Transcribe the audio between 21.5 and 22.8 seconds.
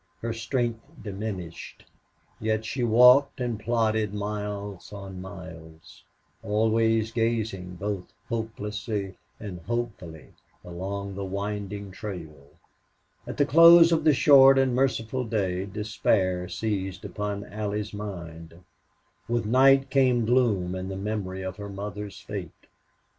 her mother's fate.